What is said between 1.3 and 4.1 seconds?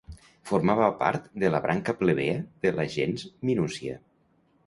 de la branca plebea de la gens Minúcia.